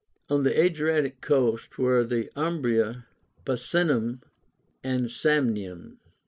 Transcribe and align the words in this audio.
On 0.31 0.41
the 0.41 0.59
Adriatic 0.59 1.21
coast 1.21 1.77
were 1.77 2.01
UMBRIA, 2.33 3.05
PICÉNUM, 3.45 4.23
and 4.83 5.11
SAMNIUM. 5.11 5.99